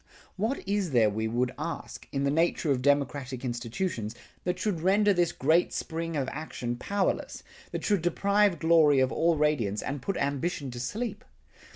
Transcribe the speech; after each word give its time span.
What 0.35 0.67
is 0.67 0.93
there 0.93 1.11
we 1.11 1.27
would 1.27 1.53
ask, 1.59 2.07
in 2.11 2.23
the 2.23 2.31
nature 2.31 2.71
of 2.71 2.81
democratic 2.81 3.45
institutions, 3.45 4.15
that 4.45 4.57
should 4.57 4.81
render 4.81 5.13
this 5.13 5.31
great 5.31 5.71
spring 5.73 6.17
of 6.17 6.27
action 6.31 6.75
powerless, 6.75 7.43
that 7.69 7.83
should 7.85 8.01
deprive 8.01 8.57
glory 8.57 8.99
of 8.99 9.11
all 9.11 9.37
radiance, 9.37 9.83
and 9.83 10.01
put 10.01 10.17
ambition 10.17 10.71
to 10.71 10.79
sleep? 10.79 11.23